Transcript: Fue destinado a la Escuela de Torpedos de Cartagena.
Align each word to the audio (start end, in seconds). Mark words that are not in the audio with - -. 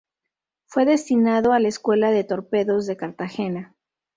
Fue 0.65 0.83
destinado 0.85 1.53
a 1.53 1.59
la 1.59 1.67
Escuela 1.67 2.09
de 2.09 2.23
Torpedos 2.23 2.87
de 2.87 2.97
Cartagena. 2.97 3.75